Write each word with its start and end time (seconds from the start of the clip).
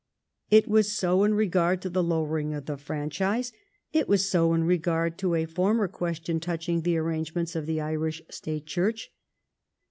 It 0.49 0.67
was 0.67 0.91
so 0.97 1.23
in 1.23 1.35
regard 1.35 1.79
to 1.83 1.89
the 1.91 2.01
lowering 2.01 2.55
of 2.55 2.65
the 2.65 2.75
franchise; 2.75 3.53
it 3.93 4.07
was 4.07 4.27
so 4.27 4.55
in 4.55 4.63
regard 4.63 5.19
to 5.19 5.35
a 5.35 5.45
former 5.45 5.87
question 5.87 6.39
touching 6.39 6.81
the 6.81 6.97
arrangements 6.97 7.55
of 7.55 7.67
the 7.67 7.79
Irish 7.81 8.23
State 8.31 8.65
Church. 8.65 9.11